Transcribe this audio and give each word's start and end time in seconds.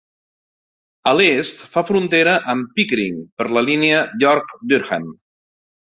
A 1.11 1.13
l'est 1.17 1.59
fa 1.75 1.83
frontera 1.91 2.35
amb 2.55 2.73
Pickering 2.79 3.19
per 3.43 3.49
la 3.59 3.65
línia 3.69 4.01
York-Durham. 4.25 5.07